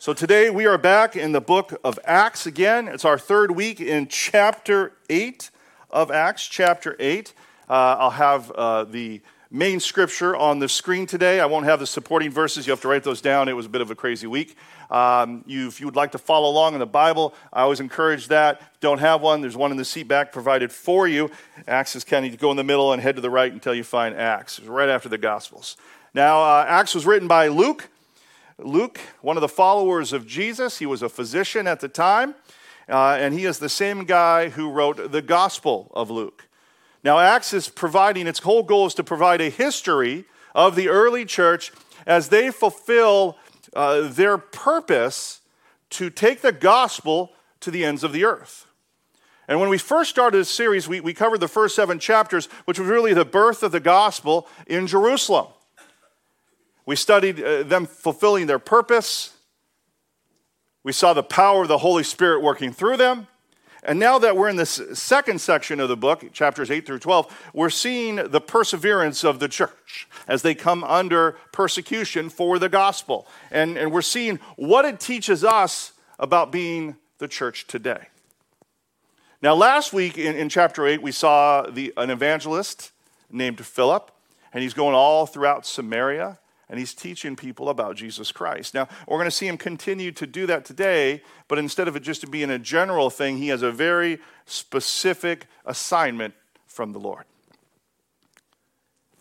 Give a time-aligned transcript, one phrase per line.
[0.00, 2.86] So today we are back in the book of Acts again.
[2.86, 5.50] It's our third week in chapter 8
[5.90, 7.34] of Acts, chapter 8.
[7.68, 9.20] Uh, I'll have uh, the
[9.50, 11.40] main scripture on the screen today.
[11.40, 12.64] I won't have the supporting verses.
[12.64, 13.48] You have to write those down.
[13.48, 14.56] It was a bit of a crazy week.
[14.88, 18.28] Um, you, if you would like to follow along in the Bible, I always encourage
[18.28, 18.62] that.
[18.78, 21.28] Don't have one, there's one in the seat back provided for you.
[21.66, 23.82] Acts is kind of go in the middle and head to the right until you
[23.82, 24.60] find Acts.
[24.60, 25.76] It's right after the Gospels.
[26.14, 27.88] Now, uh, Acts was written by Luke.
[28.60, 32.34] Luke, one of the followers of Jesus, he was a physician at the time,
[32.88, 36.48] uh, and he is the same guy who wrote the Gospel of Luke.
[37.04, 40.24] Now, Acts is providing, its whole goal is to provide a history
[40.56, 41.70] of the early church
[42.04, 43.38] as they fulfill
[43.74, 45.40] uh, their purpose
[45.90, 48.66] to take the gospel to the ends of the earth.
[49.46, 52.78] And when we first started this series, we, we covered the first seven chapters, which
[52.78, 55.46] was really the birth of the gospel in Jerusalem.
[56.88, 59.36] We studied uh, them fulfilling their purpose.
[60.82, 63.26] We saw the power of the Holy Spirit working through them.
[63.82, 67.50] And now that we're in this second section of the book, chapters 8 through 12,
[67.52, 73.26] we're seeing the perseverance of the church as they come under persecution for the gospel.
[73.50, 78.08] And, and we're seeing what it teaches us about being the church today.
[79.42, 82.92] Now, last week in, in chapter 8, we saw the, an evangelist
[83.30, 84.10] named Philip,
[84.54, 88.74] and he's going all throughout Samaria and he's teaching people about Jesus Christ.
[88.74, 92.00] Now, we're going to see him continue to do that today, but instead of it
[92.00, 96.34] just being a general thing, he has a very specific assignment
[96.66, 97.24] from the Lord.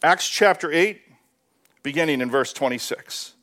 [0.04, 1.02] Acts chapter 8,
[1.84, 3.34] beginning in verse 26.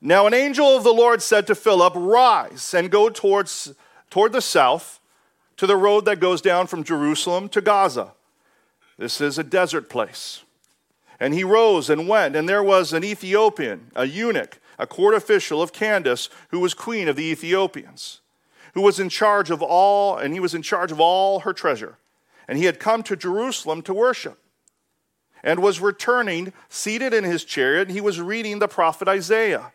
[0.00, 3.72] Now, an angel of the Lord said to Philip, Rise and go towards,
[4.10, 5.00] toward the south
[5.56, 8.12] to the road that goes down from Jerusalem to Gaza.
[8.98, 10.42] This is a desert place.
[11.22, 15.62] And he rose and went, and there was an Ethiopian, a eunuch, a court official
[15.62, 18.22] of Candace, who was queen of the Ethiopians,
[18.74, 21.96] who was in charge of all, and he was in charge of all her treasure.
[22.48, 24.36] And he had come to Jerusalem to worship,
[25.44, 29.70] and was returning, seated in his chariot, and he was reading the prophet Isaiah.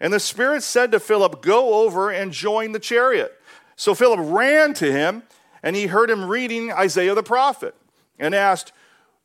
[0.00, 3.40] And the Spirit said to Philip, Go over and join the chariot.
[3.76, 5.22] So Philip ran to him,
[5.62, 7.76] and he heard him reading Isaiah the prophet,
[8.18, 8.72] and asked,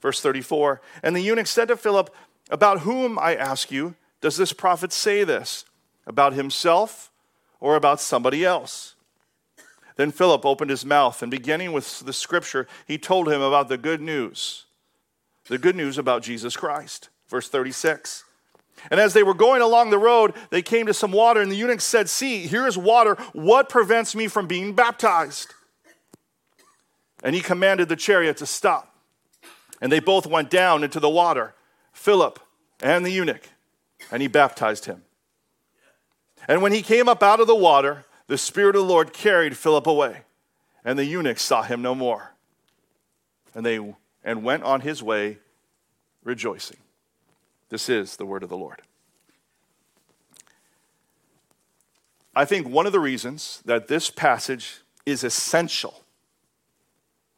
[0.00, 2.14] Verse 34 And the eunuch said to Philip,
[2.50, 5.64] About whom, I ask you, does this prophet say this?
[6.06, 7.10] About himself
[7.60, 8.94] or about somebody else?
[9.96, 13.78] Then Philip opened his mouth, and beginning with the scripture, he told him about the
[13.78, 14.66] good news
[15.48, 17.08] the good news about Jesus Christ.
[17.28, 18.24] Verse 36.
[18.90, 21.56] And as they were going along the road, they came to some water, and the
[21.56, 23.14] eunuch said, See, here is water.
[23.32, 25.54] What prevents me from being baptized?
[27.22, 28.95] And he commanded the chariot to stop.
[29.80, 31.54] And they both went down into the water,
[31.92, 32.40] Philip
[32.82, 33.48] and the eunuch,
[34.10, 35.02] and he baptized him.
[36.48, 39.56] And when he came up out of the water, the Spirit of the Lord carried
[39.56, 40.22] Philip away,
[40.84, 42.32] and the eunuch saw him no more.
[43.54, 43.94] And they
[44.24, 45.38] and went on his way
[46.24, 46.78] rejoicing.
[47.68, 48.82] This is the word of the Lord.
[52.34, 56.02] I think one of the reasons that this passage is essential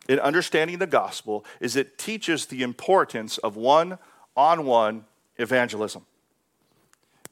[0.09, 3.99] in understanding the gospel is it teaches the importance of one
[4.35, 5.05] on one
[5.37, 6.07] evangelism.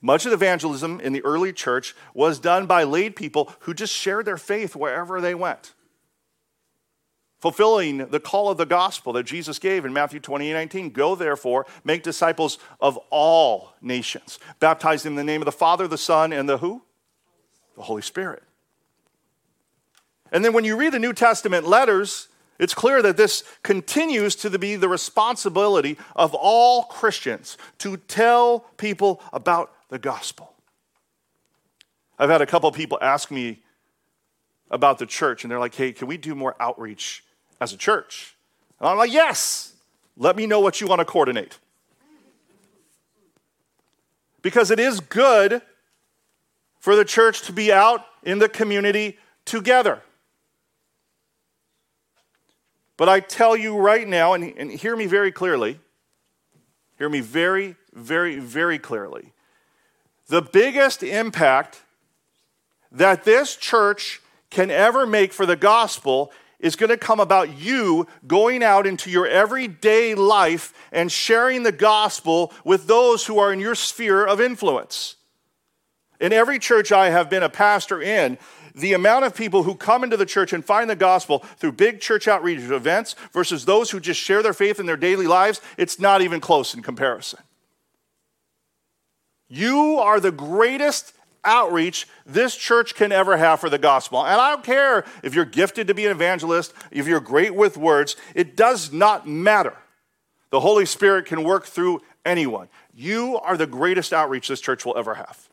[0.03, 4.27] Much of evangelism in the early church was done by laid people who just shared
[4.27, 5.73] their faith wherever they went,
[7.39, 10.91] fulfilling the call of the gospel that Jesus gave in Matthew 28 19.
[10.91, 15.99] Go therefore, make disciples of all nations, baptizing in the name of the Father, the
[15.99, 16.83] Son, and the who?
[17.75, 18.43] The Holy Spirit.
[20.31, 24.59] And then when you read the New Testament letters, it's clear that this continues to
[24.59, 30.53] be the responsibility of all Christians to tell people about the gospel.
[32.19, 33.63] I've had a couple people ask me
[34.71, 37.25] about the church, and they're like, hey, can we do more outreach
[37.61, 38.37] as a church?
[38.81, 39.75] And I'm like, yes,
[40.17, 41.59] let me know what you want to coordinate.
[44.43, 45.61] Because it is good
[46.81, 50.03] for the church to be out in the community together.
[52.97, 55.79] But I tell you right now, and, and hear me very clearly,
[56.99, 59.33] hear me very, very, very clearly,
[60.29, 61.83] the biggest impact
[62.91, 64.21] that this church
[64.51, 69.11] can ever make for the gospel is going to come about you going out into
[69.11, 74.41] your everyday life and sharing the gospel with those who are in your sphere of
[74.41, 75.17] influence.
[76.19, 78.39] In every church I have been a pastor in,
[78.77, 82.01] the amount of people who come into the church and find the gospel through big
[82.01, 85.99] church outreach events versus those who just share their faith in their daily lives, it's
[85.99, 87.41] not even close in comparison.
[89.49, 94.25] You are the greatest outreach this church can ever have for the gospel.
[94.25, 97.77] And I don't care if you're gifted to be an evangelist, if you're great with
[97.79, 99.75] words, it does not matter.
[100.51, 102.69] The Holy Spirit can work through anyone.
[102.93, 105.46] You are the greatest outreach this church will ever have.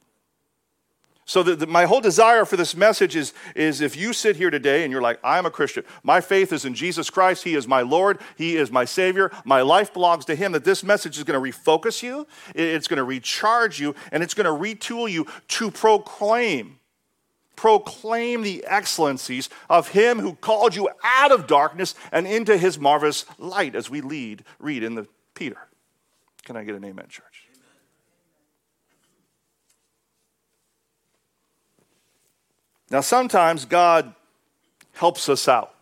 [1.25, 4.49] So, the, the, my whole desire for this message is, is if you sit here
[4.49, 7.65] today and you're like, I'm a Christian, my faith is in Jesus Christ, He is
[7.65, 11.23] my Lord, He is my Savior, my life belongs to Him, that this message is
[11.23, 15.25] going to refocus you, it's going to recharge you, and it's going to retool you
[15.49, 16.79] to proclaim.
[17.55, 23.25] Proclaim the excellencies of Him who called you out of darkness and into His marvelous
[23.37, 25.57] light as we lead, read in the Peter.
[26.43, 27.42] Can I get an amen, church?
[32.93, 34.13] Now, sometimes God
[34.91, 35.73] helps us out.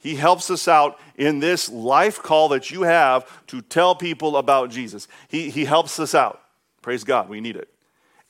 [0.00, 4.70] He helps us out in this life call that you have to tell people about
[4.70, 5.06] Jesus.
[5.28, 6.42] He, he helps us out.
[6.82, 7.68] Praise God, we need it.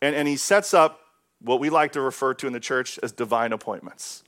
[0.02, 1.00] And, and He sets up
[1.40, 4.22] what we like to refer to in the church as divine appointments.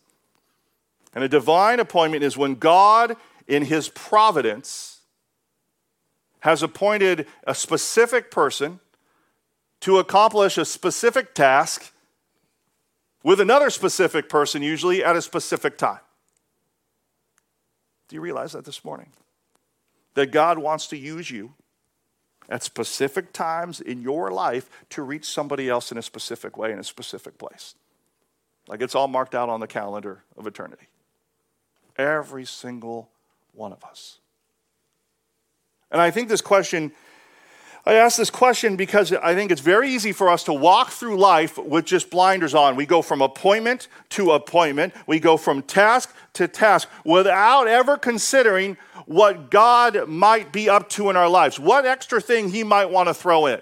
[1.15, 3.15] And a divine appointment is when God,
[3.47, 5.01] in His providence,
[6.41, 8.81] has appointed a specific person
[9.81, 11.91] to accomplish a specific task
[13.25, 15.99] with another specific person, usually at a specific time.
[18.07, 19.11] Do you realize that this morning?
[20.13, 21.55] That God wants to use you
[22.49, 26.79] at specific times in your life to reach somebody else in a specific way in
[26.79, 27.75] a specific place.
[28.69, 30.87] Like it's all marked out on the calendar of eternity.
[31.97, 33.11] Every single
[33.53, 34.19] one of us.
[35.91, 36.93] And I think this question
[37.87, 41.19] I ask this question because I think it's very easy for us to walk through
[41.19, 42.77] life with just blinders on.
[42.77, 48.79] We go from appointment to appointment, we go from task to task without ever considering
[49.05, 53.09] what God might be up to in our lives, what extra thing He might want
[53.09, 53.61] to throw in.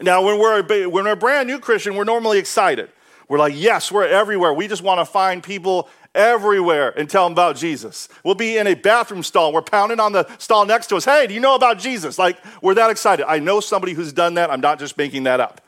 [0.00, 2.90] Now, when we're, a, when we're a brand new Christian, we're normally excited.
[3.28, 4.52] We're like, yes, we're everywhere.
[4.52, 8.08] We just want to find people everywhere and tell them about Jesus.
[8.22, 9.52] We'll be in a bathroom stall.
[9.52, 11.04] We're pounding on the stall next to us.
[11.04, 12.18] Hey, do you know about Jesus?
[12.18, 13.26] Like, we're that excited.
[13.28, 14.50] I know somebody who's done that.
[14.50, 15.60] I'm not just making that up.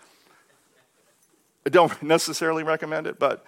[1.65, 3.45] I don't necessarily recommend it, but.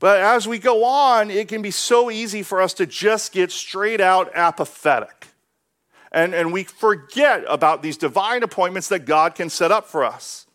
[0.00, 3.50] But as we go on, it can be so easy for us to just get
[3.50, 5.26] straight out apathetic.
[6.12, 10.46] And, and we forget about these divine appointments that God can set up for us.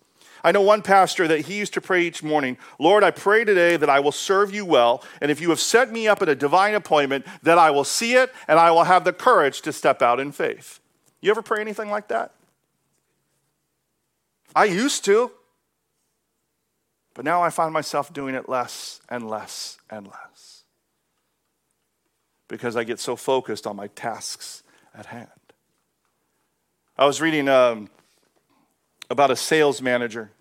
[0.44, 3.78] I know one pastor that he used to pray each morning Lord, I pray today
[3.78, 6.36] that I will serve you well, and if you have set me up at a
[6.36, 10.02] divine appointment, that I will see it and I will have the courage to step
[10.02, 10.80] out in faith.
[11.22, 12.34] You ever pray anything like that?
[14.56, 15.32] I used to,
[17.14, 20.64] but now I find myself doing it less and less and less
[22.48, 24.64] because I get so focused on my tasks
[24.94, 25.30] at hand.
[26.98, 27.90] I was reading um,
[29.10, 30.32] about a sales manager.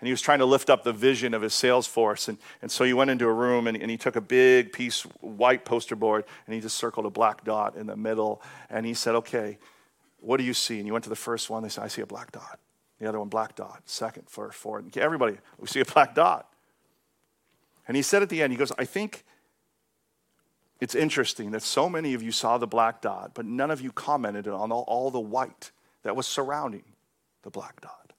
[0.00, 2.28] And he was trying to lift up the vision of his sales force.
[2.28, 5.02] And, and so he went into a room and, and he took a big piece,
[5.20, 8.42] white poster board, and he just circled a black dot in the middle.
[8.70, 9.58] And he said, Okay,
[10.20, 10.78] what do you see?
[10.78, 11.62] And you went to the first one.
[11.62, 12.58] They said, I see a black dot.
[12.98, 13.82] The other one, black dot.
[13.86, 14.96] Second, first, fourth.
[14.96, 16.46] Everybody, we see a black dot.
[17.88, 19.24] And he said at the end, he goes, I think
[20.80, 23.92] it's interesting that so many of you saw the black dot, but none of you
[23.92, 26.84] commented on all, all the white that was surrounding
[27.42, 28.09] the black dot.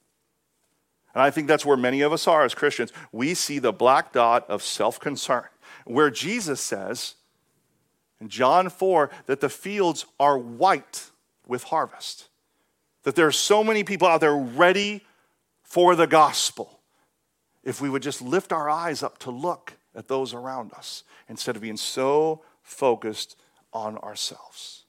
[1.14, 2.92] And I think that's where many of us are as Christians.
[3.12, 5.46] We see the black dot of self concern,
[5.86, 7.16] where Jesus says
[8.20, 11.10] in John 4 that the fields are white
[11.48, 12.30] with harvest,
[13.04, 15.04] that there are so many people out there ready
[15.64, 16.80] for the gospel.
[17.64, 21.56] If we would just lift our eyes up to look at those around us instead
[21.56, 23.36] of being so focused
[23.74, 24.86] on ourselves.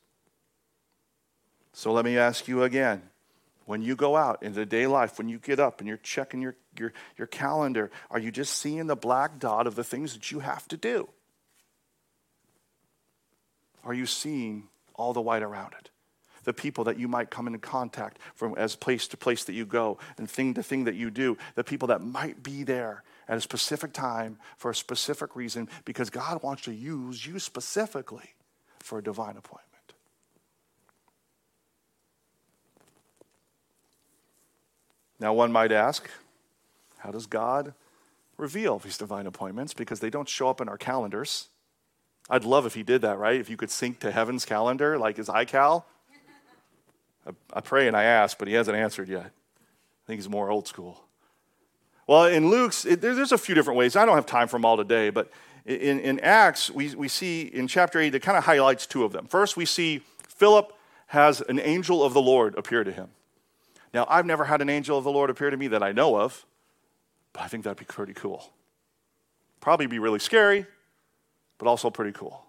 [1.73, 3.03] So let me ask you again
[3.73, 6.55] when you go out into day life, when you get up and you're checking your,
[6.79, 10.41] your, your calendar, are you just seeing the black dot of the things that you
[10.41, 11.09] have to do?
[13.83, 15.89] Are you seeing all the white around it?
[16.45, 19.65] The people that you might come into contact from as place to place that you
[19.65, 23.39] go and thing to thing that you do, the people that might be there at
[23.39, 28.35] a specific time for a specific reason because God wants to use you specifically
[28.81, 29.72] for a divine appointment.
[35.23, 36.11] Now, one might ask,
[36.99, 37.75] how does God
[38.37, 39.73] reveal these divine appointments?
[39.73, 41.47] Because they don't show up in our calendars.
[42.29, 43.39] I'd love if he did that, right?
[43.39, 45.85] If you could sync to heaven's calendar, like his iCal.
[47.25, 49.27] I, I pray and I ask, but he hasn't answered yet.
[49.27, 51.05] I think he's more old school.
[52.09, 53.95] Well, in Luke's, it, there, there's a few different ways.
[53.95, 55.31] I don't have time for them all today, but
[55.65, 59.13] in, in Acts, we, we see in chapter 8, it kind of highlights two of
[59.13, 59.29] them.
[59.29, 60.77] First, we see Philip
[61.07, 63.11] has an angel of the Lord appear to him.
[63.93, 66.17] Now, I've never had an angel of the Lord appear to me that I know
[66.19, 66.47] of,
[67.33, 68.53] but I think that'd be pretty cool.
[69.61, 70.67] Probably be really scary,
[71.59, 72.45] but also pretty cool.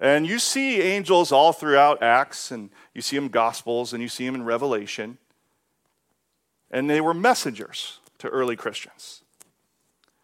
[0.00, 4.26] And you see angels all throughout Acts, and you see them Gospels, and you see
[4.26, 5.18] them in Revelation.
[6.70, 9.22] And they were messengers to early Christians.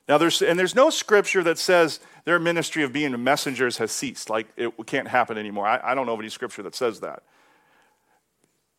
[0.08, 4.30] Now, there's, and there's no scripture that says their ministry of being messengers has ceased,
[4.30, 5.66] like it can't happen anymore.
[5.66, 7.22] I, I don't know of any scripture that says that.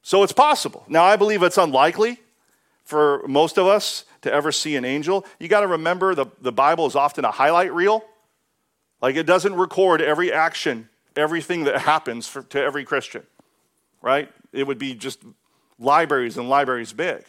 [0.08, 0.86] So it's possible.
[0.88, 2.22] Now, I believe it's unlikely
[2.86, 5.26] for most of us to ever see an angel.
[5.38, 8.06] You got to remember the, the Bible is often a highlight reel.
[9.02, 10.88] Like it doesn't record every action,
[11.18, 13.24] everything that happens for, to every Christian,
[14.02, 14.32] right?
[14.54, 15.20] It would be just
[15.78, 17.26] libraries and libraries big.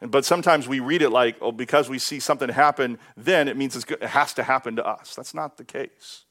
[0.00, 3.56] And, But sometimes we read it like, oh, because we see something happen then, it
[3.56, 5.14] means it has to happen to us.
[5.14, 6.24] That's not the case.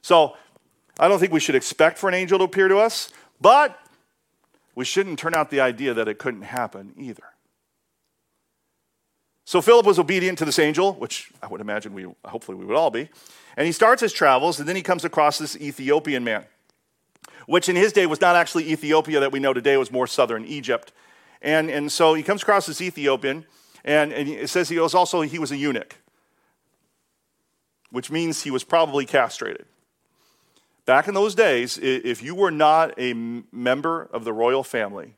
[0.00, 0.38] So
[0.98, 3.78] I don't think we should expect for an angel to appear to us, but
[4.74, 7.24] we shouldn't turn out the idea that it couldn't happen either.
[9.44, 12.76] So Philip was obedient to this angel, which I would imagine we hopefully we would
[12.76, 13.10] all be.
[13.56, 16.46] And he starts his travels, and then he comes across this Ethiopian man,
[17.46, 20.44] which in his day was not actually Ethiopia that we know today, was more southern
[20.46, 20.92] Egypt.
[21.42, 23.44] And, and so he comes across this Ethiopian,
[23.84, 25.96] and, and it says he was also he was a eunuch,
[27.90, 29.66] which means he was probably castrated.
[30.86, 35.16] Back in those days, if you were not a member of the royal family,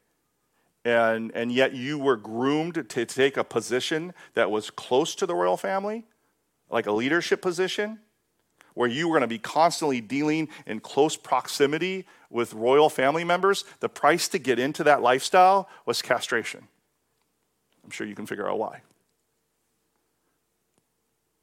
[0.85, 5.35] and, and yet you were groomed to take a position that was close to the
[5.35, 6.05] royal family,
[6.71, 7.99] like a leadership position,
[8.75, 13.65] where you were going to be constantly dealing in close proximity with royal family members,
[13.81, 16.69] the price to get into that lifestyle was castration.
[17.83, 18.83] I'm sure you can figure out why.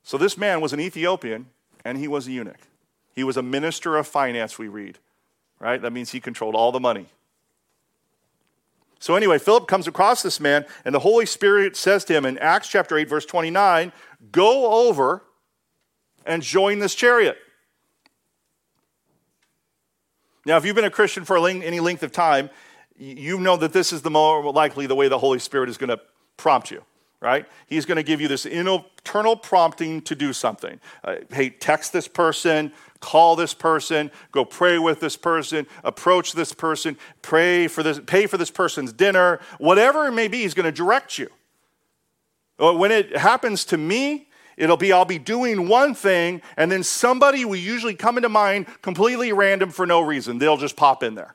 [0.04, 1.48] So this man was an Ethiopian
[1.84, 2.60] and he was a eunuch.
[3.14, 5.00] He was a minister of finance, we read,
[5.60, 5.82] right?
[5.82, 7.08] That means he controlled all the money.
[9.00, 12.38] So, anyway, Philip comes across this man, and the Holy Spirit says to him in
[12.38, 13.92] Acts chapter 8, verse 29,
[14.32, 15.24] Go over
[16.26, 17.38] and join this chariot.
[20.46, 22.50] Now, if you've been a Christian for any length of time,
[22.98, 25.90] you know that this is the more likely the way the Holy Spirit is going
[25.90, 26.00] to
[26.38, 26.84] prompt you,
[27.24, 27.46] right?
[27.68, 30.80] He's going to give you this internal prompting to do something.
[31.04, 36.52] Uh, hey, text this person, call this person, go pray with this person, approach this
[36.52, 40.66] person, pray for this, pay for this person's dinner, whatever it may be, he's going
[40.66, 41.30] to direct you.
[42.60, 46.84] Uh, when it happens to me, It'll be I'll be doing one thing, and then
[46.84, 50.38] somebody will usually come into mind completely random for no reason.
[50.38, 51.34] They'll just pop in there.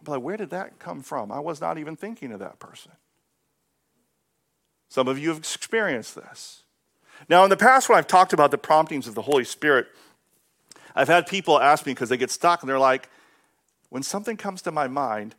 [0.00, 1.30] I'm like, where did that come from?
[1.30, 2.92] I was not even thinking of that person.
[4.88, 6.62] Some of you have experienced this.
[7.28, 9.86] Now, in the past, when I've talked about the promptings of the Holy Spirit,
[10.94, 13.08] I've had people ask me because they get stuck and they're like,
[13.90, 15.34] when something comes to my mind,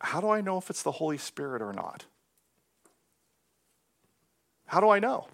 [0.00, 2.04] how do I know if it's the Holy Spirit or not?
[4.66, 5.28] How do I know?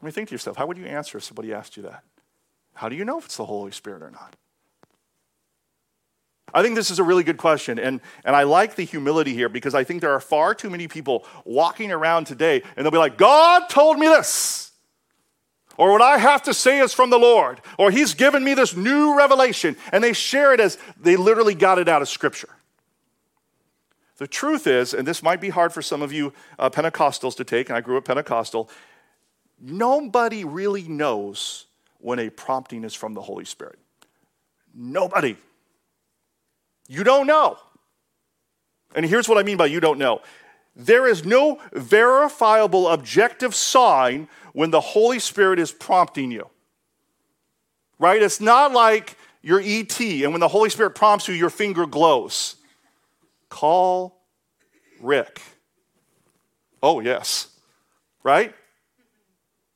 [0.00, 2.04] I mean, think to yourself, how would you answer if somebody asked you that?
[2.74, 4.36] How do you know if it's the Holy Spirit or not?
[6.52, 9.48] I think this is a really good question, and, and I like the humility here
[9.48, 12.98] because I think there are far too many people walking around today and they'll be
[12.98, 14.72] like, God told me this,
[15.76, 18.76] or what I have to say is from the Lord, or He's given me this
[18.76, 22.50] new revelation, and they share it as they literally got it out of Scripture.
[24.18, 27.44] The truth is, and this might be hard for some of you uh, Pentecostals to
[27.44, 28.68] take, and I grew up Pentecostal,
[29.60, 31.66] Nobody really knows
[31.98, 33.78] when a prompting is from the Holy Spirit.
[34.74, 35.36] Nobody.
[36.90, 37.56] You don't know.
[38.96, 40.22] And here's what I mean by you don't know
[40.74, 46.48] there is no verifiable objective sign when the Holy Spirit is prompting you.
[47.98, 48.20] Right?
[48.20, 52.56] It's not like your ET, and when the Holy Spirit prompts you, your finger glows.
[53.48, 54.20] Call
[55.00, 55.40] Rick.
[56.82, 57.48] Oh, yes.
[58.24, 58.54] Right?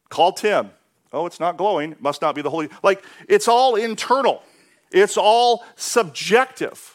[0.09, 0.71] Call Tim.
[1.13, 1.95] Oh, it's not glowing.
[2.01, 2.69] Must not be the Holy.
[2.83, 4.43] Like, it's all internal,
[4.91, 6.94] it's all subjective.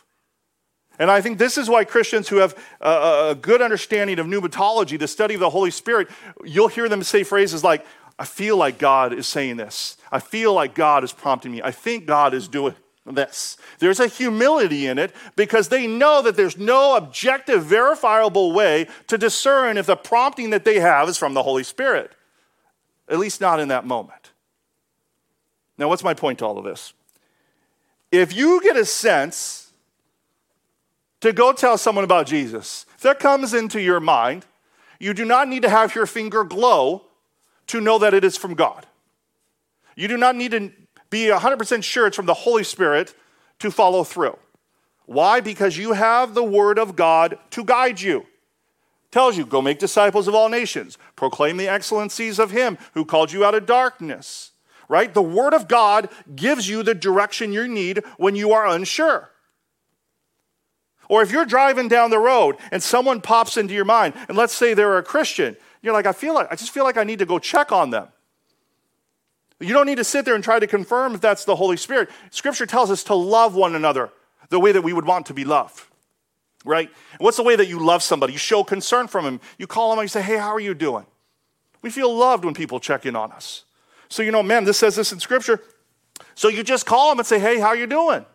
[1.00, 5.00] And I think this is why Christians who have a, a good understanding of pneumatology,
[5.00, 6.10] the study of the Holy Spirit,
[6.44, 7.86] you'll hear them say phrases like,
[8.20, 9.96] I feel like God is saying this.
[10.12, 11.62] I feel like God is prompting me.
[11.64, 12.76] I think God is doing.
[13.06, 13.58] this.
[13.80, 19.18] There's a humility in it because they know that there's no objective, verifiable way to
[19.18, 22.12] discern if the prompting that they have is from the Holy Spirit,
[23.08, 24.32] at least not in that moment.
[25.78, 26.94] Now, what's my point to all of this?
[28.12, 29.69] If you get a sense
[31.22, 34.46] to go tell someone about Jesus, if that comes into your mind,
[35.00, 37.04] you do not need to have your finger glow
[37.68, 38.86] to know that it is from God.
[39.96, 40.72] You do not need to
[41.10, 43.14] be 100% sure it's from the Holy Spirit
[43.60, 44.38] to follow through.
[45.06, 45.42] Why?
[45.42, 48.26] Because you have the Word of God to guide you.
[49.12, 53.32] Tells you, go make disciples of all nations, proclaim the excellencies of Him who called
[53.32, 54.52] you out of darkness.
[54.88, 55.14] Right?
[55.14, 59.32] The Word of God gives you the direction you need when you are unsure.
[61.10, 64.54] Or if you're driving down the road and someone pops into your mind, and let's
[64.54, 67.20] say they're a Christian, you're like, I feel like I just feel like I need
[67.20, 68.08] to go check on them.
[69.60, 72.10] You don't need to sit there and try to confirm if that's the Holy Spirit.
[72.30, 74.12] Scripture tells us to love one another
[74.50, 75.84] the way that we would want to be loved.
[76.66, 76.92] Right?
[77.20, 78.34] what's the way that you love somebody?
[78.34, 79.40] You show concern from him.
[79.58, 81.06] You call them and you say, Hey, how are you doing?
[81.82, 83.64] We feel loved when people check in on us.
[84.10, 85.62] So, you know, man, this says this in Scripture.
[86.36, 88.26] So you just call them and say, Hey, how are you doing?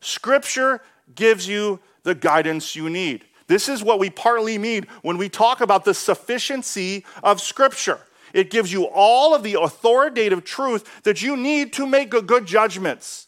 [0.00, 0.80] Scripture
[1.14, 3.24] gives you the guidance you need.
[3.46, 8.00] This is what we partly mean when we talk about the sufficiency of Scripture.
[8.32, 13.26] It gives you all of the authoritative truth that you need to make good judgments.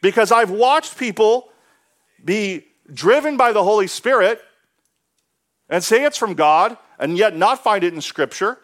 [0.00, 1.50] Because I've watched people
[2.24, 4.40] be driven by the Holy Spirit
[5.68, 8.58] and say it's from God and yet not find it in Scripture.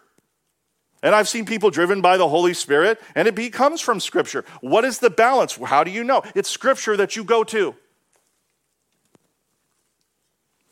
[1.02, 4.44] And I've seen people driven by the Holy Spirit and it becomes from Scripture.
[4.60, 5.56] What is the balance?
[5.56, 6.22] How do you know?
[6.34, 7.74] It's Scripture that you go to.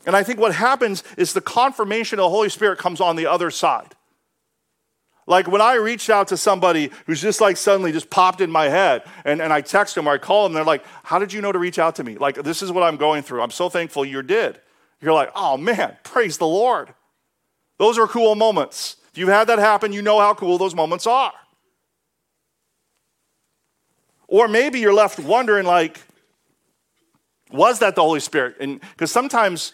[0.07, 3.27] And I think what happens is the confirmation of the Holy Spirit comes on the
[3.27, 3.95] other side.
[5.27, 8.69] Like when I reached out to somebody who's just like suddenly just popped in my
[8.69, 11.41] head and, and I text them or I call them, they're like, How did you
[11.41, 12.17] know to reach out to me?
[12.17, 13.43] Like, this is what I'm going through.
[13.43, 14.61] I'm so thankful you did.
[15.01, 16.95] You're like, Oh man, praise the Lord.
[17.79, 18.97] Those are cool moments.
[19.11, 21.33] If you've had that happen, you know how cool those moments are.
[24.29, 26.01] Or maybe you're left wondering, like,
[27.51, 28.57] was that the Holy Spirit?
[28.61, 29.73] And because sometimes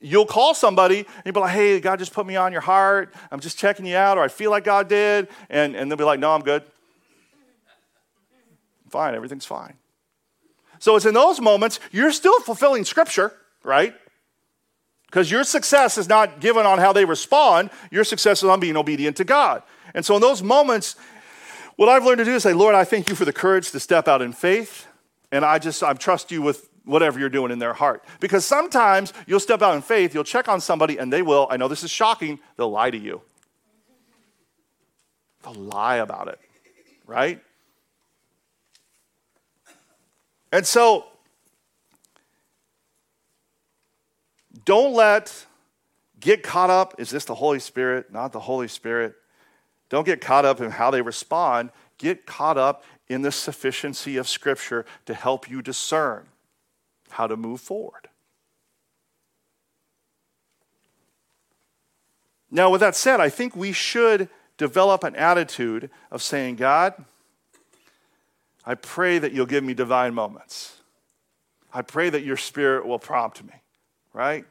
[0.00, 3.14] You'll call somebody and you'll be like, hey, God just put me on your heart.
[3.30, 5.28] I'm just checking you out, or I feel like God did.
[5.50, 6.62] And, and they'll be like, no, I'm good.
[8.88, 9.74] Fine, everything's fine.
[10.78, 13.32] So it's in those moments you're still fulfilling scripture,
[13.62, 13.94] right?
[15.06, 18.76] Because your success is not given on how they respond, your success is on being
[18.76, 19.62] obedient to God.
[19.92, 20.96] And so in those moments,
[21.76, 23.80] what I've learned to do is say, Lord, I thank you for the courage to
[23.80, 24.86] step out in faith.
[25.32, 28.04] And I just, I trust you with whatever you're doing in their heart.
[28.20, 31.56] Because sometimes you'll step out in faith, you'll check on somebody, and they will, I
[31.56, 33.22] know this is shocking, they'll lie to you.
[35.42, 36.38] They'll lie about it,
[37.06, 37.40] right?
[40.52, 41.06] And so,
[44.64, 45.46] don't let
[46.18, 49.14] get caught up is this the Holy Spirit, not the Holy Spirit?
[49.88, 51.70] Don't get caught up in how they respond.
[51.98, 56.26] Get caught up in the sufficiency of Scripture to help you discern
[57.12, 58.08] how to move forward.
[62.50, 66.94] Now, with that said, I think we should develop an attitude of saying, God,
[68.66, 70.76] I pray that you'll give me divine moments.
[71.72, 73.54] I pray that your spirit will prompt me,
[74.12, 74.44] right?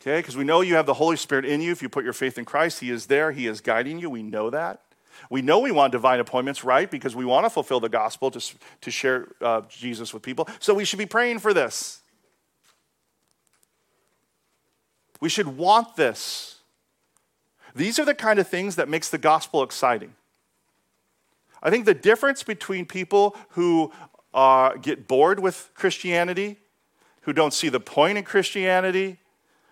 [0.00, 1.72] Okay, because we know you have the Holy Spirit in you.
[1.72, 4.10] If you put your faith in Christ, He is there, He is guiding you.
[4.10, 4.82] We know that.
[5.30, 6.90] We know we want divine appointments, right?
[6.90, 10.48] Because we want to fulfill the gospel to, to share uh, Jesus with people.
[10.60, 12.00] So we should be praying for this.
[15.20, 16.56] We should want this.
[17.74, 20.14] These are the kind of things that makes the gospel exciting.
[21.62, 23.92] I think the difference between people who
[24.32, 26.58] uh, get bored with Christianity,
[27.22, 29.18] who don't see the point in Christianity,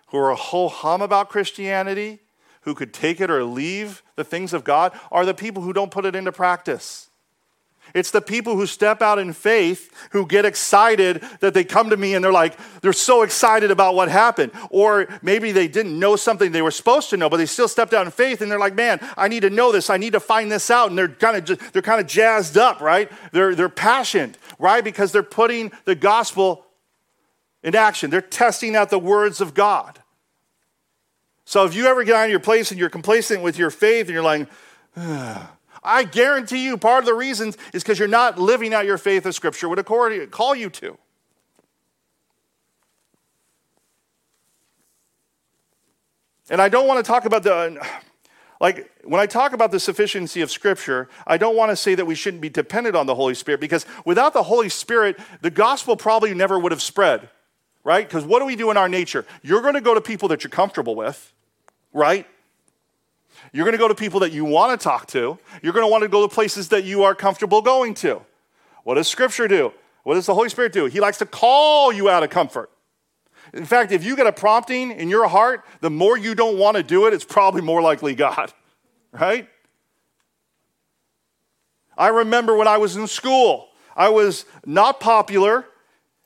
[0.07, 2.19] who are a ho hum about Christianity,
[2.65, 5.91] who could take it or leave the things of God are the people who don't
[5.91, 7.09] put it into practice.
[7.93, 11.97] It's the people who step out in faith who get excited that they come to
[11.97, 14.51] me and they're like, they're so excited about what happened.
[14.69, 17.93] Or maybe they didn't know something they were supposed to know, but they still stepped
[17.93, 19.89] out in faith and they're like, man, I need to know this.
[19.89, 20.89] I need to find this out.
[20.89, 23.09] And they're kind of, they're kind of jazzed up, right?
[23.31, 24.83] They're, they're passionate, right?
[24.83, 26.65] Because they're putting the gospel
[27.63, 28.09] in action.
[28.09, 29.99] They're testing out the words of God.
[31.45, 34.13] So if you ever get on your place and you're complacent with your faith and
[34.13, 34.49] you're like,
[34.97, 35.47] Ugh.
[35.85, 39.25] I guarantee you part of the reasons is because you're not living out your faith
[39.27, 40.97] as Scripture would call you to.
[46.49, 47.79] And I don't want to talk about the,
[48.59, 52.05] like when I talk about the sufficiency of Scripture, I don't want to say that
[52.05, 55.95] we shouldn't be dependent on the Holy Spirit because without the Holy Spirit, the gospel
[55.95, 57.29] probably never would have spread,
[57.83, 58.07] right?
[58.07, 59.25] Because what do we do in our nature?
[59.43, 61.33] You're going to go to people that you're comfortable with,
[61.95, 62.27] right?
[63.53, 65.39] You're going to go to people that you want to talk to.
[65.63, 68.21] You're going to want to go to places that you are comfortable going to.
[68.83, 69.71] What does Scripture do?
[70.03, 70.85] What does the Holy Spirit do?
[70.85, 72.69] He likes to call you out of comfort.
[73.53, 76.75] In fact, if you get a prompting in your heart, the more you don't want
[76.75, 78.51] to do it, it's probably more likely God,
[79.11, 79.47] right?
[81.97, 85.65] I remember when I was in school, I was not popular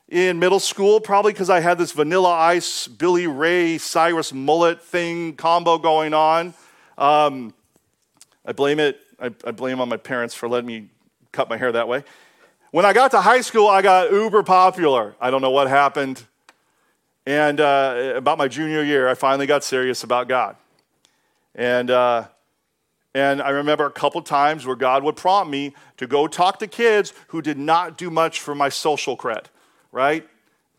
[0.09, 5.35] in middle school, probably because I had this vanilla ice, Billy Ray, Cyrus mullet thing
[5.35, 6.53] combo going on.
[6.97, 7.53] Um,
[8.45, 10.89] I blame it, I, I blame on my parents for letting me
[11.31, 12.03] cut my hair that way.
[12.71, 15.15] When I got to high school, I got uber popular.
[15.21, 16.23] I don't know what happened.
[17.25, 20.55] And uh, about my junior year, I finally got serious about God.
[21.53, 22.27] And, uh,
[23.13, 26.67] and I remember a couple times where God would prompt me to go talk to
[26.67, 29.45] kids who did not do much for my social cred,
[29.91, 30.27] right?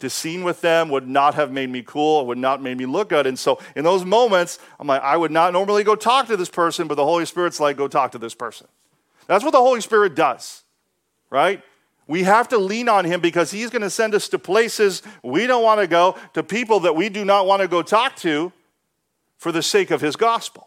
[0.01, 2.87] To scene with them would not have made me cool, It would not made me
[2.87, 3.27] look good.
[3.27, 6.49] And so in those moments, I'm like, I would not normally go talk to this
[6.49, 8.67] person, but the Holy Spirit's like, go talk to this person.
[9.27, 10.63] That's what the Holy Spirit does,
[11.29, 11.63] right?
[12.07, 15.47] We have to lean on him because he's going to send us to places we
[15.47, 18.53] don't want to go, to people that we do not want to go talk to
[19.37, 20.67] for the sake of his gospel.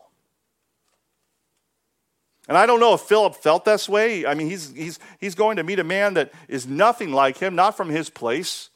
[2.48, 4.26] And I don't know if Philip felt this way.
[4.26, 7.56] I mean, he's, he's, he's going to meet a man that is nothing like him,
[7.56, 8.70] not from his place.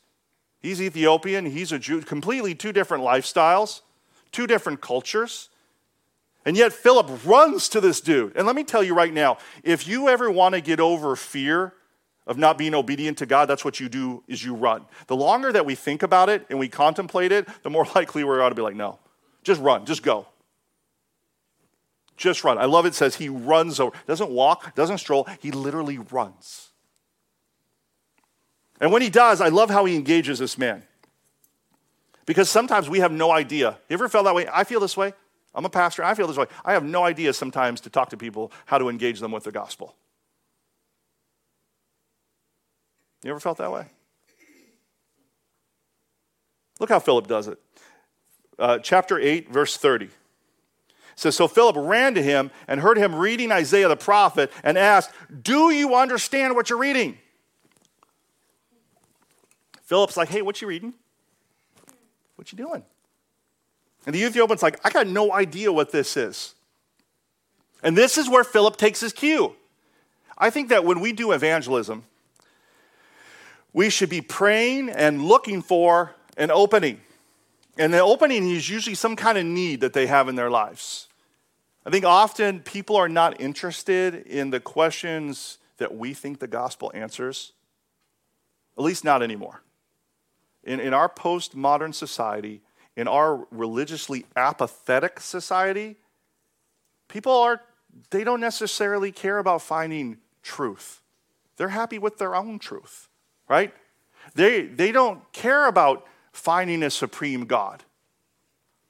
[0.61, 3.81] He's Ethiopian, he's a Jew, completely two different lifestyles,
[4.31, 5.49] two different cultures.
[6.45, 8.35] And yet Philip runs to this dude.
[8.37, 11.73] And let me tell you right now, if you ever want to get over fear
[12.25, 14.85] of not being obedient to God, that's what you do is you run.
[15.07, 18.31] The longer that we think about it and we contemplate it, the more likely we
[18.31, 18.97] are going to be like, no,
[19.43, 20.25] just run, just go.
[22.17, 22.57] Just run.
[22.57, 23.95] I love it says he runs over.
[24.07, 26.69] Doesn't walk, doesn't stroll, he literally runs.
[28.81, 30.83] And when he does, I love how he engages this man.
[32.25, 33.77] Because sometimes we have no idea.
[33.87, 34.47] You ever felt that way?
[34.51, 35.13] I feel this way.
[35.55, 36.03] I'm a pastor.
[36.03, 36.45] I feel this way.
[36.65, 39.51] I have no idea sometimes to talk to people how to engage them with the
[39.51, 39.95] gospel.
[43.23, 43.85] You ever felt that way?
[46.79, 47.59] Look how Philip does it.
[48.59, 50.09] Uh, chapter 8, verse 30.
[51.17, 55.09] Says, So Philip ran to him and heard him reading Isaiah the prophet and asked,
[55.41, 57.17] Do you understand what you're reading?
[59.81, 60.93] Philip's like, Hey, what you reading?
[62.35, 62.83] What you doing?
[64.05, 66.53] And the Ethiopian's like, I got no idea what this is.
[67.81, 69.55] And this is where Philip takes his cue.
[70.37, 72.03] I think that when we do evangelism,
[73.73, 77.01] we should be praying and looking for an opening.
[77.79, 81.07] And the opening is usually some kind of need that they have in their lives.
[81.85, 86.91] I think often people are not interested in the questions that we think the gospel
[86.93, 87.53] answers,
[88.77, 89.61] at least not anymore.
[90.63, 92.61] In, in our postmodern society,
[92.95, 95.97] in our religiously apathetic society,
[97.07, 97.61] people are,
[98.09, 101.01] they don't necessarily care about finding truth.
[101.57, 103.07] They're happy with their own truth
[103.47, 103.73] right?
[104.35, 106.05] They, they don't care about
[106.37, 107.83] finding a supreme God.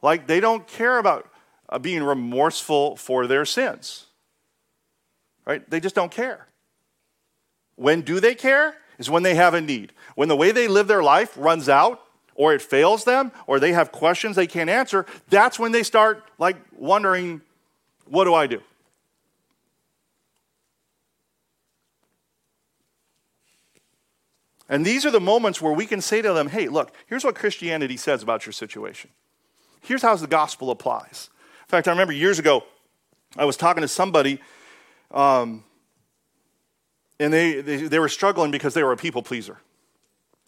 [0.02, 1.32] Like, they don't care about
[1.70, 4.06] uh, being remorseful for their sins,
[5.46, 5.68] right?
[5.70, 6.48] They just don't care.
[7.76, 8.76] When do they care?
[9.00, 9.94] Is when they have a need.
[10.16, 12.02] When the way they live their life runs out,
[12.36, 16.24] or it fails them, or they have questions they can't answer, that's when they start
[16.38, 17.42] like wondering,
[18.06, 18.62] what do I do?
[24.70, 27.36] And these are the moments where we can say to them, hey, look, here's what
[27.36, 29.10] Christianity says about your situation.
[29.82, 31.30] Here's how the gospel applies.
[31.62, 32.64] In fact, I remember years ago,
[33.38, 34.40] I was talking to somebody,
[35.12, 35.64] um,
[37.20, 39.58] and they, they, they were struggling because they were a people pleaser.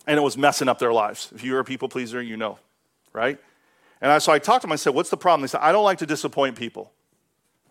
[0.08, 1.32] And it was messing up their lives.
[1.34, 2.60] If you're a people pleaser, you know,
[3.14, 3.40] right?
[4.02, 5.42] And I, so I talked to them, I said, What's the problem?
[5.42, 6.92] They said, I don't like to disappoint people.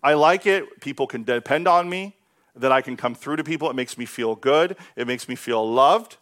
[0.01, 2.15] I like it, people can depend on me,
[2.55, 3.69] that I can come through to people.
[3.69, 6.17] It makes me feel good, it makes me feel loved.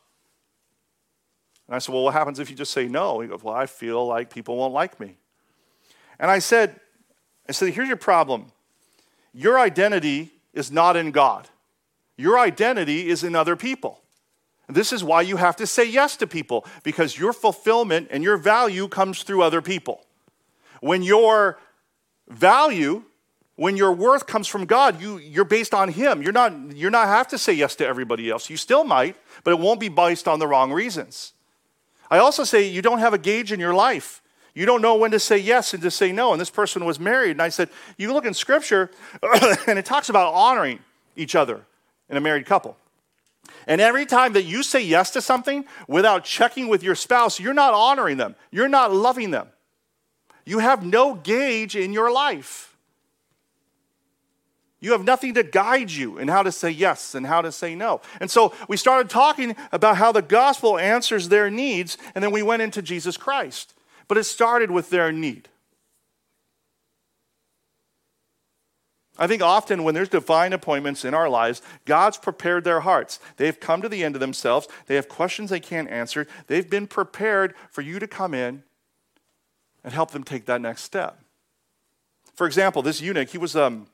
[1.68, 3.20] And I said, Well, what happens if you just say no?
[3.20, 5.18] He goes, Well, I feel like people won't like me.
[6.20, 6.80] And I said,
[7.48, 8.52] I said, Here's your problem.
[9.34, 11.50] Your identity is not in God,
[12.18, 14.02] your identity is in other people.
[14.70, 18.36] This is why you have to say yes to people, because your fulfillment and your
[18.36, 20.06] value comes through other people.
[20.82, 21.58] When your
[22.28, 23.04] value,
[23.56, 26.22] when your worth comes from God, you, you're based on Him.
[26.22, 28.50] You're not, you're not have to say yes to everybody else.
[28.50, 31.32] You still might, but it won't be based on the wrong reasons.
[32.10, 34.22] I also say you don't have a gauge in your life.
[34.54, 36.32] You don't know when to say yes and to say no.
[36.32, 37.32] And this person was married.
[37.32, 38.90] And I said, You look in scripture,
[39.68, 40.80] and it talks about honoring
[41.16, 41.62] each other
[42.10, 42.78] in a married couple.
[43.68, 47.54] And every time that you say yes to something without checking with your spouse, you're
[47.54, 49.48] not honoring them, you're not loving them.
[50.46, 52.77] You have no gauge in your life.
[54.80, 57.74] You have nothing to guide you in how to say yes and how to say
[57.74, 58.02] no.
[58.22, 62.44] And so we started talking about how the gospel answers their needs, and then we
[62.44, 63.74] went into Jesus Christ.
[64.08, 65.50] But it started with their need.
[69.20, 73.20] I think often when there's divine appointments in our lives, God's prepared their hearts.
[73.38, 74.68] They've come to the end of themselves.
[74.86, 76.28] They have questions they can't answer.
[76.46, 78.62] They've been prepared for you to come in
[79.84, 81.20] and help them take that next step.
[82.36, 83.88] For example, this eunuch, he was, um,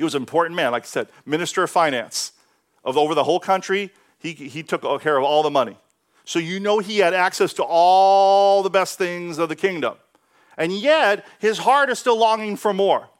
[0.00, 2.32] he was an important man, like I said, minister of finance
[2.82, 3.90] of over the whole country.
[4.18, 5.76] He, he took care of all the money.
[6.24, 9.96] So you know he had access to all the best things of the kingdom.
[10.56, 13.10] And yet, his heart is still longing for more.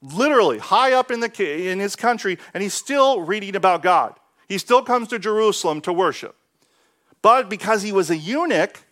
[0.00, 4.14] literally high up in, the, in his country, and he's still reading about God.
[4.48, 6.34] He still comes to Jerusalem to worship.
[7.20, 8.84] But because he was a eunuch,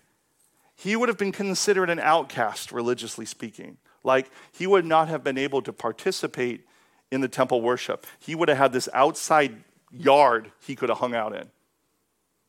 [0.75, 3.79] he would have been considered an outcast, religiously speaking.
[4.05, 6.64] Like he would not have been able to participate
[7.11, 8.07] in the temple worship.
[8.21, 11.51] He would have had this outside yard he could have hung out in.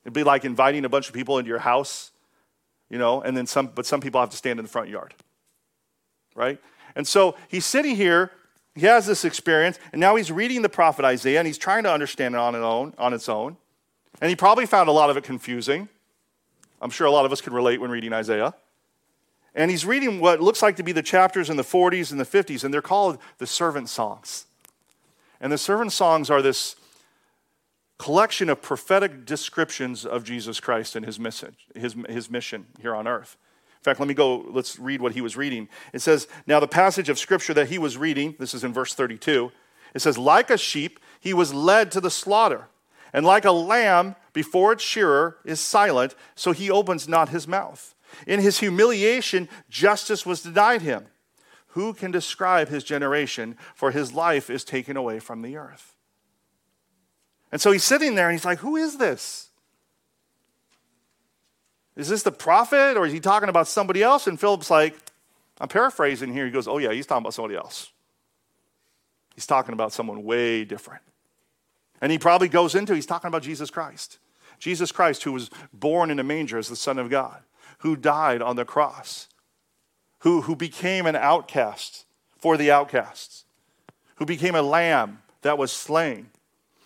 [0.03, 2.11] It'd be like inviting a bunch of people into your house,
[2.89, 5.15] you know, and then some, but some people have to stand in the front yard,
[6.35, 6.59] right?
[6.95, 8.31] And so he's sitting here
[8.75, 11.91] he has this experience, and now he's reading the prophet Isaiah, and he's trying to
[11.91, 12.93] understand it on own.
[12.97, 13.55] On its own.
[14.21, 15.87] And he probably found a lot of it confusing.
[16.81, 18.53] I'm sure a lot of us can relate when reading Isaiah.
[19.55, 22.25] And he's reading what looks like to be the chapters in the 40s and the
[22.25, 24.45] 50s, and they're called the servant songs.
[25.39, 26.75] And the servant songs are this
[27.97, 33.07] collection of prophetic descriptions of Jesus Christ and his message, his, his mission here on
[33.07, 33.37] earth
[33.77, 35.69] In fact, let me go, let's read what he was reading.
[35.93, 38.93] It says, Now the passage of scripture that he was reading, this is in verse
[38.93, 39.51] 32,
[39.93, 42.67] it says, Like a sheep, he was led to the slaughter,
[43.13, 47.94] and like a lamb before its shearer is silent, so he opens not his mouth.
[48.27, 51.07] In his humiliation, justice was denied him.
[51.69, 53.57] Who can describe his generation?
[53.75, 55.95] For his life is taken away from the earth.
[57.51, 59.49] And so he's sitting there and he's like, Who is this?
[61.95, 64.27] Is this the prophet or is he talking about somebody else?
[64.27, 64.95] And Philip's like,
[65.59, 66.45] I'm paraphrasing here.
[66.45, 67.91] He goes, Oh, yeah, he's talking about somebody else.
[69.33, 71.01] He's talking about someone way different.
[72.01, 74.19] And he probably goes into, he's talking about Jesus Christ.
[74.59, 77.41] Jesus Christ, who was born in a manger as the Son of God,
[77.85, 79.27] who died on the cross,
[80.21, 83.45] who, who became an outcast for the outcasts,
[84.15, 86.31] who became a lamb that was slain,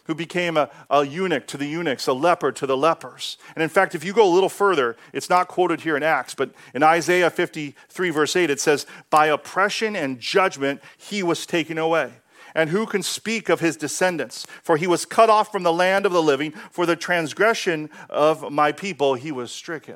[0.03, 3.37] who became a, a, eunuch to the eunuchs, a leper to the lepers.
[3.55, 6.35] And in fact, if you go a little further, it's not quoted here in Acts,
[6.35, 11.77] but in Isaiah 53, verse 8, it says, By oppression and judgment he was taken
[11.77, 12.11] away.
[12.53, 14.45] And who can speak of his descendants?
[14.63, 16.51] For he was cut off from the land of the living.
[16.71, 19.95] For the transgression of my people he was stricken.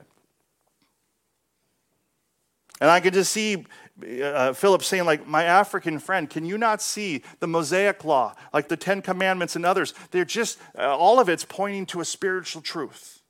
[2.82, 3.66] And I could just see
[4.22, 8.68] uh, Philip saying, like, my African friend, can you not see the Mosaic law, like
[8.68, 9.94] the Ten Commandments and others?
[10.12, 13.22] They're just, uh, all of it's pointing to a spiritual truth.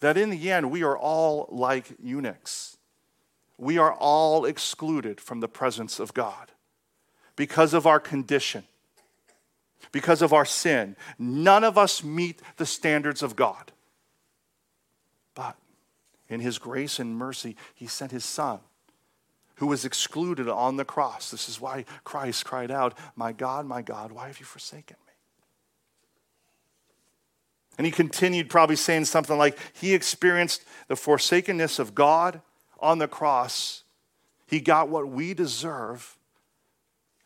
[0.00, 2.76] That in the end, we are all like eunuchs.
[3.58, 6.52] We are all excluded from the presence of God
[7.36, 8.64] because of our condition,
[9.92, 10.96] because of our sin.
[11.18, 13.72] None of us meet the standards of God.
[15.34, 15.56] But
[16.30, 18.60] in his grace and mercy, he sent his son
[19.56, 21.30] who was excluded on the cross.
[21.30, 25.12] This is why Christ cried out, My God, my God, why have you forsaken me?
[27.76, 32.40] And he continued, probably saying something like, He experienced the forsakenness of God
[32.78, 33.84] on the cross.
[34.46, 36.16] He got what we deserve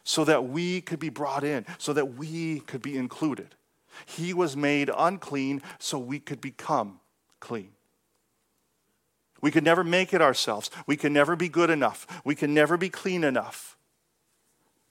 [0.02, 3.54] so that we could be brought in, so that we could be included.
[4.06, 6.98] He was made unclean so we could become
[7.38, 7.73] clean.
[9.44, 10.70] We could never make it ourselves.
[10.86, 12.06] We can never be good enough.
[12.24, 13.76] We can never be clean enough.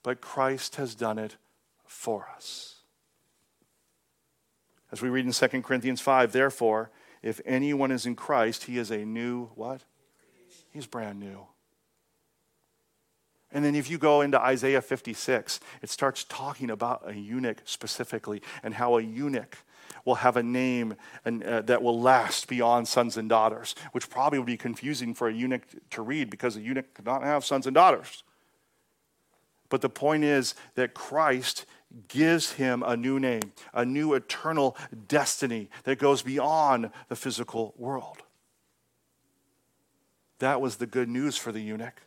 [0.03, 1.37] But Christ has done it
[1.87, 2.75] for us.
[4.91, 6.91] As we read in 2 Corinthians 5, therefore,
[7.23, 9.85] if anyone is in Christ, he is a new what?
[10.69, 11.47] He's brand new.
[13.51, 18.43] And then if you go into Isaiah 56, it starts talking about a eunuch specifically
[18.61, 19.57] and how a eunuch
[20.05, 24.39] will have a name and, uh, that will last beyond sons and daughters, which probably
[24.39, 27.67] would be confusing for a eunuch to read because a eunuch could not have sons
[27.67, 28.23] and daughters.
[29.69, 31.65] But the point is that Christ
[32.07, 38.17] gives him a new name, a new eternal destiny that goes beyond the physical world.
[40.39, 42.01] That was the good news for the eunuch.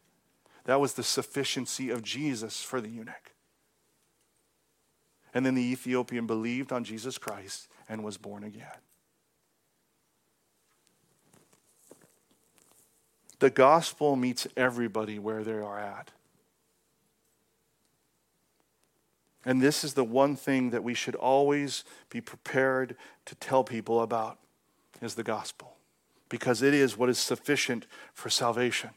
[0.65, 3.33] That was the sufficiency of Jesus for the eunuch.
[5.33, 8.67] And then the Ethiopian believed on Jesus Christ and was born again.
[13.39, 16.11] The gospel meets everybody where they are at.
[19.45, 22.97] And this is the one thing that we should always be prepared
[23.27, 24.39] to tell people about
[25.01, 25.77] is the gospel
[26.29, 28.91] because it is what is sufficient for salvation.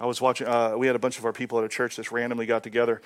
[0.00, 2.10] I was watching, uh, we had a bunch of our people at a church that
[2.10, 3.00] randomly got together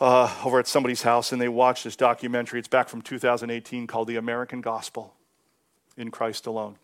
[0.00, 2.58] uh, over at somebody's house and they watched this documentary.
[2.58, 5.14] It's back from 2018 called The American Gospel
[5.96, 6.76] in Christ Alone.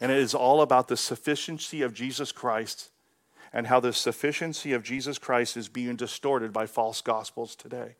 [0.00, 2.90] And it is all about the sufficiency of Jesus Christ
[3.52, 7.96] and how the sufficiency of Jesus Christ is being distorted by false gospels today.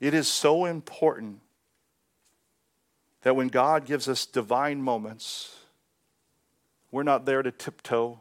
[0.00, 1.40] It is so important
[3.22, 5.56] that when God gives us divine moments,
[6.90, 8.20] we're not there to tiptoe,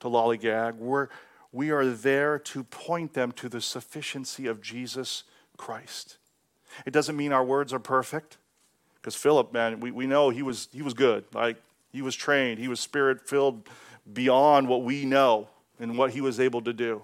[0.00, 0.76] to lollygag.
[0.76, 1.08] We're,
[1.52, 5.24] we are there to point them to the sufficiency of Jesus
[5.56, 6.18] Christ.
[6.84, 8.36] It doesn't mean our words are perfect,
[8.96, 11.24] because Philip, man, we, we know he was, he was good.
[11.32, 11.56] Like,
[11.90, 13.68] he was trained, he was spirit filled
[14.12, 15.48] beyond what we know
[15.80, 17.02] and what he was able to do.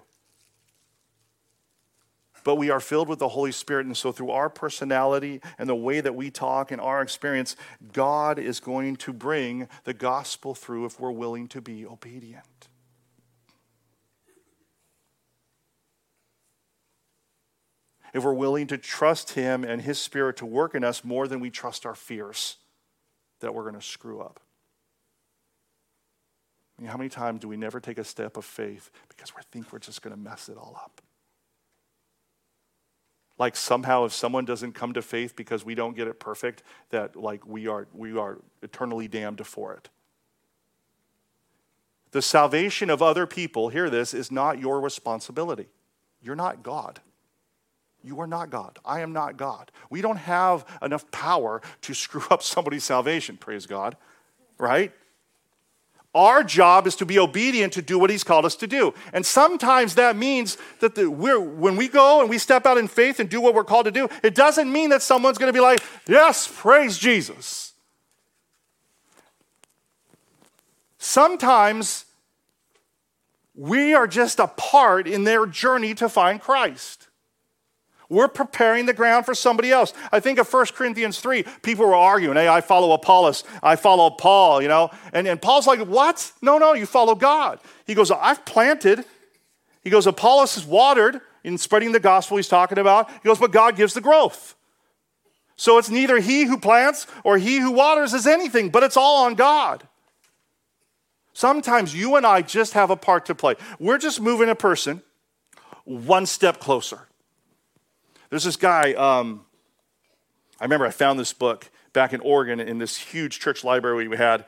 [2.45, 5.75] But we are filled with the Holy Spirit, and so through our personality and the
[5.75, 7.57] way that we talk and our experience,
[7.95, 12.69] God is going to bring the gospel through if we're willing to be obedient.
[18.15, 21.41] If we're willing to trust Him and His Spirit to work in us more than
[21.41, 22.57] we trust our fears
[23.41, 24.41] that we're going to screw up.
[26.79, 29.43] I mean, how many times do we never take a step of faith because we
[29.51, 31.03] think we're just going to mess it all up?
[33.37, 37.17] Like somehow if someone doesn't come to faith because we don't get it perfect, that
[37.17, 39.89] like we are we are eternally damned for it.
[42.13, 45.67] The salvation of other people, hear this, is not your responsibility.
[46.23, 47.01] You're not God.
[48.05, 48.79] You are not God.
[48.85, 49.73] I am not God.
[49.89, 53.97] We don't have enough power to screw up somebody's salvation, praise God.
[54.59, 54.93] Right?
[56.15, 58.95] Our job is to be obedient to do what He's called us to do.
[59.13, 63.19] And sometimes that means that the, when we go and we step out in faith
[63.19, 65.63] and do what we're called to do, it doesn't mean that someone's going to be
[65.63, 67.73] like, Yes, praise Jesus.
[70.99, 72.05] Sometimes
[73.55, 77.09] we are just a part in their journey to find Christ.
[78.15, 79.93] We're preparing the ground for somebody else.
[80.13, 84.09] I think of 1 Corinthians 3, people were arguing, hey, I follow Apollos, I follow
[84.11, 84.91] Paul, you know.
[85.13, 86.33] And, and Paul's like, what?
[86.41, 87.59] No, no, you follow God.
[87.87, 89.05] He goes, I've planted.
[89.83, 93.11] He goes, Apollos is watered in spreading the gospel he's talking about.
[93.11, 94.55] He goes, but God gives the growth.
[95.57, 99.25] So it's neither he who plants or he who waters is anything, but it's all
[99.25, 99.87] on God.
[101.33, 103.57] Sometimes you and I just have a part to play.
[103.81, 105.03] We're just moving a person
[105.85, 107.09] one step closer.
[108.35, 109.45] There's this guy, um,
[110.59, 114.17] I remember I found this book back in Oregon in this huge church library we
[114.17, 114.45] had.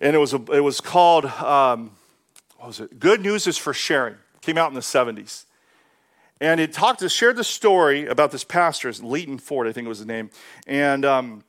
[0.00, 1.90] And it was, a, it was called, um,
[2.56, 2.98] what was it?
[2.98, 4.14] Good News is for Sharing.
[4.40, 5.44] Came out in the 70s.
[6.40, 9.90] And it talked, to shared the story about this pastor, Leighton Ford, I think it
[9.90, 10.30] was his name.
[10.66, 11.44] And um,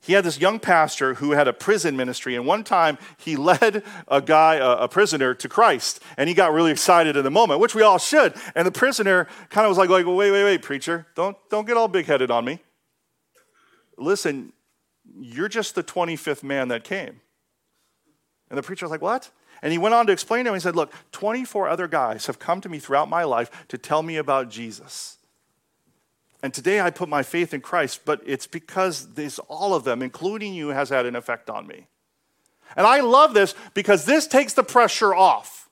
[0.00, 3.82] he had this young pastor who had a prison ministry, and one time he led
[4.06, 7.60] a guy, a, a, prisoner, to Christ, and he got really excited in the moment,
[7.60, 8.34] which we all should.
[8.54, 11.76] And the prisoner kind of was like, like wait, wait, wait, preacher, don't, don't get
[11.76, 12.60] all big headed on me.
[13.96, 14.52] Listen,
[15.18, 17.20] you're just the 25th man that came.
[18.50, 19.30] And the preacher was like, what?
[19.60, 22.38] And he went on to explain to him, he said, look, 24 other guys have
[22.38, 25.17] come to me throughout my life to tell me about Jesus.
[26.42, 30.02] And today I put my faith in Christ, but it's because this, all of them,
[30.02, 31.88] including you, has had an effect on me.
[32.76, 35.68] And I love this because this takes the pressure off.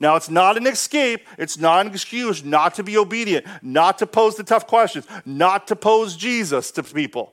[0.00, 4.06] Now, it's not an escape, it's not an excuse not to be obedient, not to
[4.06, 7.32] pose the tough questions, not to pose Jesus to people.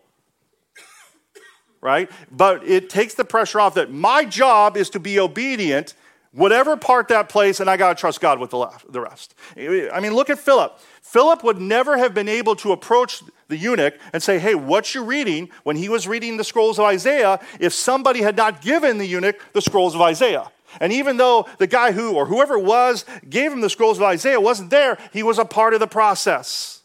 [1.82, 2.12] Right?
[2.32, 5.96] But it takes the pressure off that my job is to be obedient,
[6.34, 9.36] whatever part that plays, and I got to trust God with the rest.
[9.58, 10.80] I mean, look at Philip.
[11.02, 15.04] Philip would never have been able to approach the eunuch and say, Hey, what you
[15.04, 19.06] reading when he was reading the scrolls of Isaiah if somebody had not given the
[19.06, 20.50] eunuch the scrolls of Isaiah.
[20.80, 24.40] And even though the guy who, or whoever was, gave him the scrolls of Isaiah
[24.40, 26.81] wasn't there, he was a part of the process.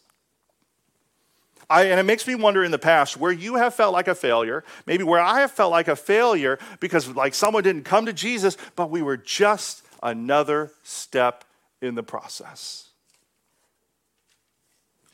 [1.69, 4.15] I, and it makes me wonder in the past where you have felt like a
[4.15, 8.13] failure, maybe where I have felt like a failure because like someone didn't come to
[8.13, 11.43] Jesus, but we were just another step
[11.81, 12.89] in the process.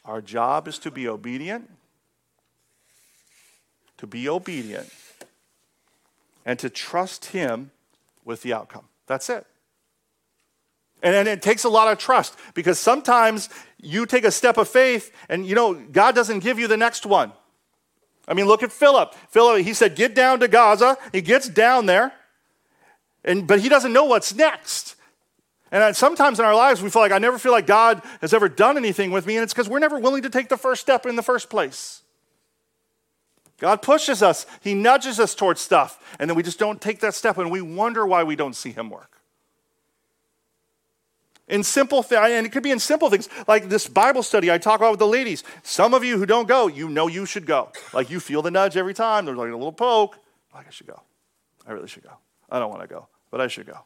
[0.06, 1.70] Our job is to be obedient,
[3.98, 4.90] to be obedient,
[6.46, 7.72] and to trust Him
[8.26, 8.86] with the outcome.
[9.08, 9.48] That's it.
[11.04, 13.50] And, and it takes a lot of trust because sometimes
[13.82, 17.06] you take a step of faith and you know, God doesn't give you the next
[17.06, 17.34] one.
[18.26, 19.14] I mean, look at Philip.
[19.30, 20.98] Philip, he said, get down to Gaza.
[21.12, 22.14] He gets down there,
[23.26, 24.96] and, but he doesn't know what's next.
[25.74, 28.48] And sometimes in our lives, we feel like I never feel like God has ever
[28.48, 31.06] done anything with me, and it's because we're never willing to take the first step
[31.06, 32.02] in the first place.
[33.60, 37.14] God pushes us, He nudges us towards stuff, and then we just don't take that
[37.16, 39.13] step, and we wonder why we don't see Him work.
[41.48, 44.58] In simple things, and it could be in simple things like this Bible study I
[44.58, 45.44] talk about with the ladies.
[45.62, 47.72] Some of you who don't go, you know you should go.
[47.94, 49.26] Like you feel the nudge every time.
[49.26, 50.18] There's like a little poke.
[50.54, 51.02] Like I should go.
[51.68, 52.18] I really should go.
[52.50, 53.80] I don't want to go, but I should go.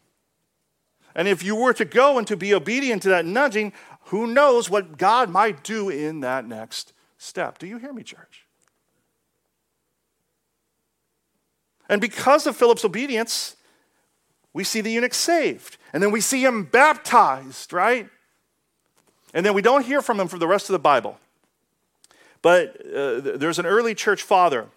[1.16, 3.74] And if you were to go and to be obedient to that nudging,
[4.05, 7.58] who knows what God might do in that next step?
[7.58, 8.45] Do you hear me, church?
[11.89, 13.57] And because of Philip's obedience,
[14.53, 15.77] we see the eunuch saved.
[15.93, 18.09] And then we see him baptized, right?
[19.33, 21.19] And then we don't hear from him for the rest of the Bible.
[22.41, 24.67] But uh, there's an early church father,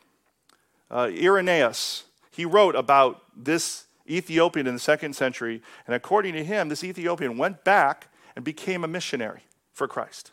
[0.90, 2.04] uh, Irenaeus.
[2.30, 5.62] He wrote about this Ethiopian in the second century.
[5.86, 9.42] And according to him, this Ethiopian went back and became a missionary
[9.72, 10.32] for Christ.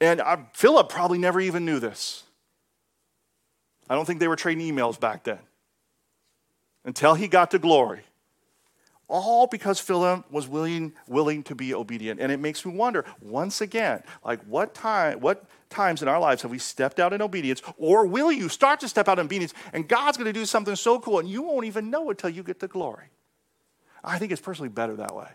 [0.00, 2.24] And uh, Philip probably never even knew this.
[3.88, 5.38] I don't think they were trading emails back then
[6.84, 8.02] until he got to glory.
[9.08, 12.18] All because Philip was willing, willing to be obedient.
[12.18, 16.42] And it makes me wonder, once again, like what time, what times in our lives
[16.42, 19.52] have we stepped out in obedience, or will you start to step out in obedience,
[19.72, 22.42] and God's going to do something so cool, and you won't even know it you
[22.42, 23.06] get to glory?
[24.02, 25.28] I think it's personally better that way.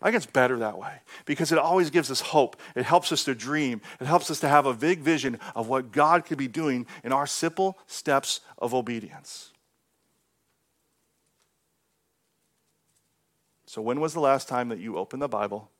[0.00, 2.56] I think it's better that way because it always gives us hope.
[2.74, 3.82] It helps us to dream.
[4.00, 7.12] It helps us to have a big vision of what God could be doing in
[7.12, 9.52] our simple steps of obedience.
[13.70, 15.70] So, when was the last time that you opened the Bible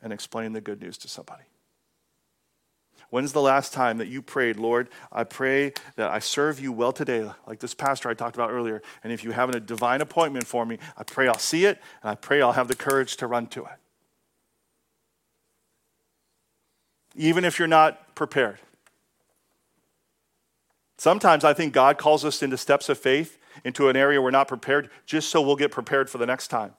[0.00, 1.42] and explained the good news to somebody?
[3.10, 6.92] When's the last time that you prayed, Lord, I pray that I serve you well
[6.92, 8.82] today, like this pastor I talked about earlier.
[9.02, 12.10] And if you have a divine appointment for me, I pray I'll see it and
[12.12, 13.78] I pray I'll have the courage to run to it.
[17.16, 18.60] Even if you're not prepared.
[20.98, 24.46] Sometimes I think God calls us into steps of faith, into an area we're not
[24.46, 26.74] prepared, just so we'll get prepared for the next time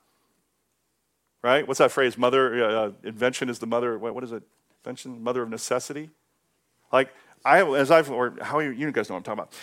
[1.46, 1.68] right?
[1.68, 2.18] What's that phrase?
[2.18, 4.42] Mother, uh, invention is the mother, what, what is it?
[4.84, 6.10] Invention, mother of necessity?
[6.92, 7.14] Like,
[7.46, 9.54] I, as I've, or how you, you guys know what I'm talking about.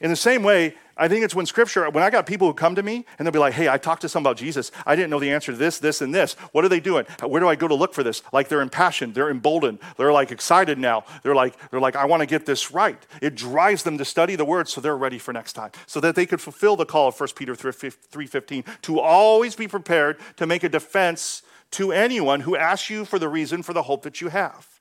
[0.00, 2.74] In the same way, I think it's when scripture, when I got people who come
[2.76, 4.70] to me and they'll be like, hey, I talked to someone about Jesus.
[4.86, 6.34] I didn't know the answer to this, this, and this.
[6.52, 7.04] What are they doing?
[7.24, 8.22] Where do I go to look for this?
[8.32, 11.04] Like they're impassioned, they're emboldened, they're like excited now.
[11.22, 13.04] They're like, they're like, I want to get this right.
[13.22, 15.70] It drives them to study the word so they're ready for next time.
[15.86, 20.18] So that they could fulfill the call of 1 Peter 3.15 to always be prepared
[20.36, 21.42] to make a defense
[21.72, 24.80] to anyone who asks you for the reason for the hope that you have.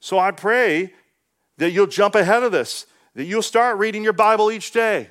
[0.00, 0.94] So I pray
[1.58, 5.08] that you'll jump ahead of this that you'll start reading your Bible each day.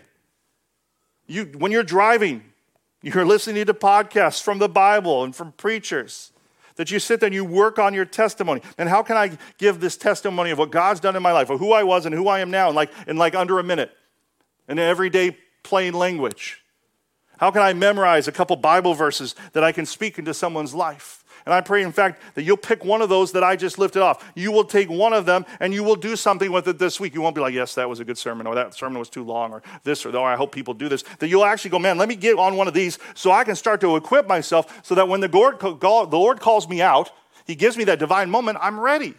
[1.27, 2.43] You, when you're driving,
[3.01, 6.31] you're listening to podcasts from the Bible and from preachers.
[6.75, 8.61] That you sit there and you work on your testimony.
[8.77, 11.59] And how can I give this testimony of what God's done in my life, of
[11.59, 13.91] who I was and who I am now, like, in like under a minute,
[14.67, 16.63] in everyday plain language?
[17.37, 21.18] How can I memorize a couple Bible verses that I can speak into someone's life?
[21.45, 24.01] And I pray, in fact, that you'll pick one of those that I just lifted
[24.01, 24.31] off.
[24.35, 27.13] You will take one of them and you will do something with it this week.
[27.13, 29.23] You won't be like, yes, that was a good sermon, or that sermon was too
[29.23, 31.03] long, or this, or, oh, I hope people do this.
[31.19, 33.55] That you'll actually go, man, let me get on one of these so I can
[33.55, 37.11] start to equip myself so that when the Lord, the Lord calls me out,
[37.45, 39.13] He gives me that divine moment, I'm ready.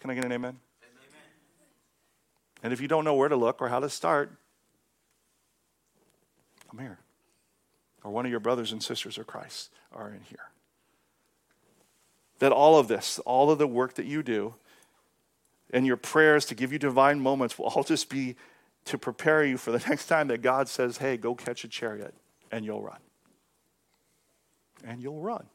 [0.00, 0.50] Can I get an amen?
[0.50, 0.60] amen?
[2.62, 4.30] And if you don't know where to look or how to start,
[6.70, 6.98] I'm here
[8.04, 10.50] or one of your brothers and sisters of Christ are in here.
[12.38, 14.54] That all of this, all of the work that you do,
[15.72, 18.36] and your prayers to give you divine moments will all just be
[18.84, 22.14] to prepare you for the next time that God says, hey, go catch a chariot,
[22.52, 23.00] and you'll run.
[24.84, 25.46] And you'll run.